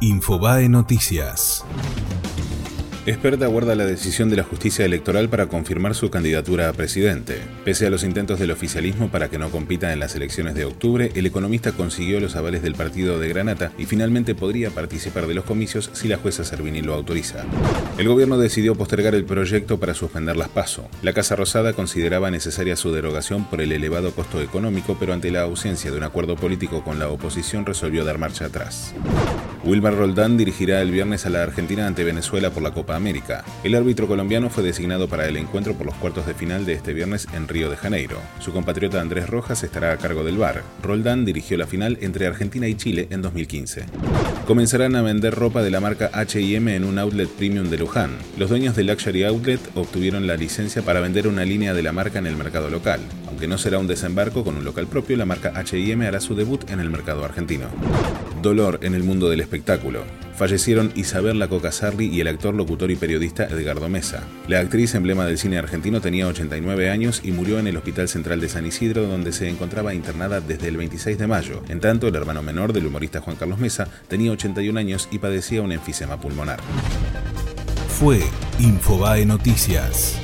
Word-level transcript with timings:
Infobae 0.00 0.68
Noticias. 0.68 1.64
Experta 3.04 3.46
aguarda 3.46 3.74
la 3.74 3.84
decisión 3.84 4.30
de 4.30 4.36
la 4.36 4.44
justicia 4.44 4.84
electoral 4.84 5.28
para 5.28 5.46
confirmar 5.48 5.96
su 5.96 6.08
candidatura 6.08 6.68
a 6.68 6.72
presidente. 6.72 7.40
Pese 7.64 7.86
a 7.86 7.90
los 7.90 8.04
intentos 8.04 8.38
del 8.38 8.52
oficialismo 8.52 9.08
para 9.08 9.28
que 9.28 9.38
no 9.38 9.50
compita 9.50 9.92
en 9.92 9.98
las 9.98 10.14
elecciones 10.14 10.54
de 10.54 10.66
octubre, 10.66 11.10
el 11.16 11.26
economista 11.26 11.72
consiguió 11.72 12.20
los 12.20 12.36
avales 12.36 12.62
del 12.62 12.76
partido 12.76 13.18
de 13.18 13.28
Granata 13.28 13.72
y 13.76 13.86
finalmente 13.86 14.36
podría 14.36 14.70
participar 14.70 15.26
de 15.26 15.34
los 15.34 15.44
comicios 15.44 15.90
si 15.94 16.06
la 16.06 16.18
jueza 16.18 16.44
Servini 16.44 16.80
lo 16.80 16.94
autoriza. 16.94 17.44
El 17.96 18.06
gobierno 18.06 18.38
decidió 18.38 18.76
postergar 18.76 19.16
el 19.16 19.24
proyecto 19.24 19.80
para 19.80 19.94
suspender 19.94 20.36
las 20.36 20.50
PASO. 20.50 20.86
La 21.02 21.12
Casa 21.12 21.34
Rosada 21.34 21.72
consideraba 21.72 22.30
necesaria 22.30 22.76
su 22.76 22.92
derogación 22.92 23.46
por 23.46 23.60
el 23.60 23.72
elevado 23.72 24.12
costo 24.12 24.40
económico, 24.40 24.96
pero 25.00 25.12
ante 25.12 25.32
la 25.32 25.42
ausencia 25.42 25.90
de 25.90 25.96
un 25.96 26.04
acuerdo 26.04 26.36
político 26.36 26.84
con 26.84 27.00
la 27.00 27.08
oposición 27.08 27.66
resolvió 27.66 28.04
dar 28.04 28.18
marcha 28.18 28.44
atrás. 28.44 28.94
Wilmar 29.64 29.94
Roldán 29.94 30.36
dirigirá 30.36 30.80
el 30.80 30.90
viernes 30.90 31.26
a 31.26 31.30
la 31.30 31.42
Argentina 31.42 31.86
ante 31.86 32.04
Venezuela 32.04 32.50
por 32.50 32.62
la 32.62 32.70
Copa 32.70 32.94
América. 32.94 33.44
El 33.64 33.74
árbitro 33.74 34.06
colombiano 34.06 34.50
fue 34.50 34.62
designado 34.62 35.08
para 35.08 35.26
el 35.26 35.36
encuentro 35.36 35.74
por 35.74 35.86
los 35.86 35.96
cuartos 35.96 36.26
de 36.26 36.34
final 36.34 36.64
de 36.64 36.74
este 36.74 36.92
viernes 36.92 37.26
en 37.32 37.48
Río 37.48 37.68
de 37.68 37.76
Janeiro. 37.76 38.18
Su 38.38 38.52
compatriota 38.52 39.00
Andrés 39.00 39.28
Rojas 39.28 39.62
estará 39.64 39.92
a 39.92 39.96
cargo 39.98 40.22
del 40.22 40.38
VAR. 40.38 40.62
Roldán 40.82 41.24
dirigió 41.24 41.58
la 41.58 41.66
final 41.66 41.98
entre 42.00 42.26
Argentina 42.26 42.68
y 42.68 42.76
Chile 42.76 43.08
en 43.10 43.22
2015. 43.22 43.86
Comenzarán 44.48 44.96
a 44.96 45.02
vender 45.02 45.34
ropa 45.34 45.62
de 45.62 45.70
la 45.70 45.78
marca 45.78 46.08
H&M 46.10 46.74
en 46.74 46.84
un 46.84 46.98
outlet 46.98 47.28
premium 47.28 47.68
de 47.68 47.76
Luján. 47.76 48.16
Los 48.38 48.48
dueños 48.48 48.74
del 48.74 48.86
Luxury 48.86 49.24
Outlet 49.24 49.60
obtuvieron 49.74 50.26
la 50.26 50.38
licencia 50.38 50.80
para 50.80 51.00
vender 51.00 51.28
una 51.28 51.44
línea 51.44 51.74
de 51.74 51.82
la 51.82 51.92
marca 51.92 52.18
en 52.18 52.26
el 52.26 52.34
mercado 52.34 52.70
local. 52.70 53.00
Aunque 53.26 53.46
no 53.46 53.58
será 53.58 53.78
un 53.78 53.86
desembarco 53.86 54.44
con 54.44 54.56
un 54.56 54.64
local 54.64 54.86
propio, 54.86 55.18
la 55.18 55.26
marca 55.26 55.52
H&M 55.54 56.06
hará 56.06 56.18
su 56.20 56.34
debut 56.34 56.70
en 56.70 56.80
el 56.80 56.88
mercado 56.88 57.26
argentino. 57.26 57.66
Dolor 58.40 58.78
en 58.80 58.94
el 58.94 59.02
mundo 59.02 59.28
del 59.28 59.40
espectáculo. 59.40 60.04
Fallecieron 60.38 60.92
Isabel 60.94 61.40
Lacoca 61.40 61.72
Sarri 61.72 62.06
y 62.06 62.20
el 62.20 62.28
actor, 62.28 62.54
locutor 62.54 62.92
y 62.92 62.94
periodista 62.96 63.46
Edgardo 63.46 63.88
Mesa. 63.88 64.22
La 64.46 64.60
actriz 64.60 64.94
emblema 64.94 65.26
del 65.26 65.36
cine 65.36 65.58
argentino 65.58 66.00
tenía 66.00 66.28
89 66.28 66.90
años 66.90 67.22
y 67.24 67.32
murió 67.32 67.58
en 67.58 67.66
el 67.66 67.76
Hospital 67.76 68.08
Central 68.08 68.40
de 68.40 68.48
San 68.48 68.64
Isidro, 68.64 69.08
donde 69.08 69.32
se 69.32 69.48
encontraba 69.48 69.94
internada 69.94 70.40
desde 70.40 70.68
el 70.68 70.76
26 70.76 71.18
de 71.18 71.26
mayo. 71.26 71.64
En 71.68 71.80
tanto, 71.80 72.06
el 72.06 72.14
hermano 72.14 72.40
menor 72.40 72.72
del 72.72 72.86
humorista 72.86 73.20
Juan 73.20 73.34
Carlos 73.34 73.58
Mesa 73.58 73.88
tenía 74.06 74.30
81 74.30 74.78
años 74.78 75.08
y 75.10 75.18
padecía 75.18 75.60
un 75.60 75.72
enfisema 75.72 76.20
pulmonar. 76.20 76.60
Fue 77.88 78.20
Infobae 78.60 79.26
Noticias. 79.26 80.20